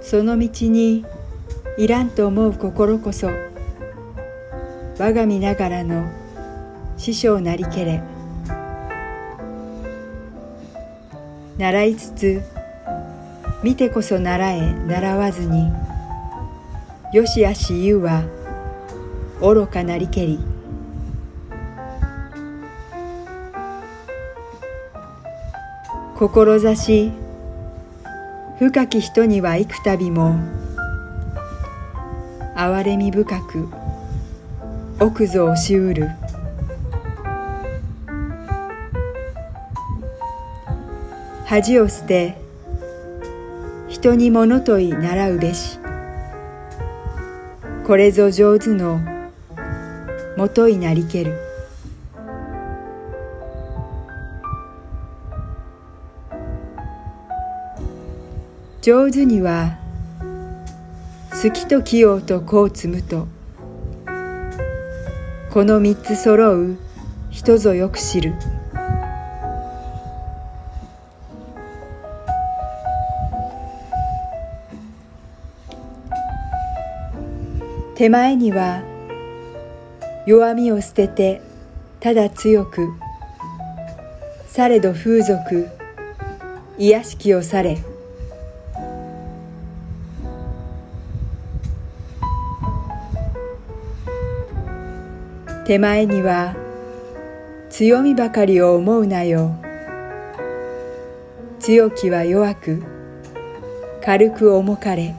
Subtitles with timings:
[0.00, 1.04] その道に
[1.76, 3.28] いらんと思う心こそ
[4.98, 6.10] 我が身ながらの
[6.96, 8.02] 師匠なりけれ
[11.58, 12.42] 習いつつ
[13.62, 15.70] 見てこそ習え習わずに
[17.12, 18.22] よしあし言うは
[19.40, 20.47] 愚かなりけり。
[26.74, 27.12] 志。
[28.58, 30.34] 深き人には幾度も。
[32.56, 33.68] 憐れみ深く。
[34.98, 36.10] 奥ぞ押しうる。
[41.44, 42.36] 恥を捨て。
[43.86, 45.78] 人に物問い習うべし。
[47.86, 49.00] これぞ上手の
[50.36, 51.47] もといなりける。
[58.80, 59.76] 上手には
[61.42, 63.26] 好きと器用とこう積むと
[65.50, 66.78] この三つ揃う
[67.30, 68.34] 人ぞよく知る。
[77.96, 78.82] 手前には
[80.24, 81.40] 弱みを捨てて
[81.98, 82.92] ただ強く
[84.46, 85.68] されど風俗
[86.78, 87.78] 癒しきをされ。
[95.68, 96.56] 手前には
[97.68, 99.54] 強みばかりを思うなよ。
[101.60, 102.82] 強きは弱く
[104.02, 105.14] 軽く重かれ。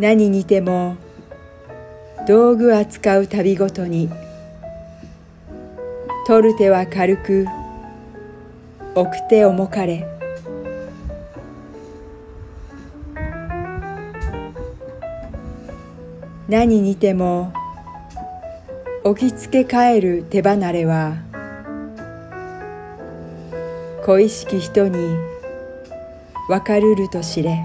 [0.00, 0.96] 何にても
[2.26, 4.08] 道具扱う旅ごとに
[6.26, 7.46] 取る手は軽く
[8.94, 10.13] 置く手重かれ。
[16.46, 17.54] 何にても
[19.02, 21.16] 置きつけ帰る手離れは
[24.04, 25.16] 恋しき人に
[26.50, 27.64] わかるると知れ。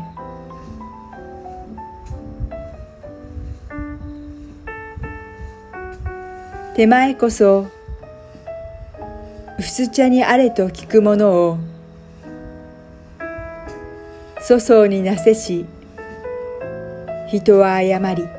[6.76, 7.68] 手前こそ
[9.58, 11.58] 薄茶にあれと聞くものを
[14.48, 15.66] 粗相になせし
[17.28, 18.39] 人は誤り。